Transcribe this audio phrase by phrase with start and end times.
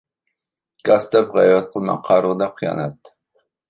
[0.89, 3.19] گاس دەپ غەيۋەت قىلما، قارىغۇ دەپ خىيانەت.